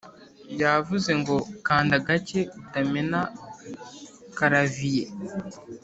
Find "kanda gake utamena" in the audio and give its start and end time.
1.67-3.19